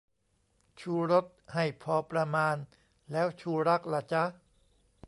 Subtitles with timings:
[0.81, 2.55] "ชูรส" ให้พอประมาณ
[3.11, 4.23] แล้ว "ชูรัก" ล่ะจ๊ะ?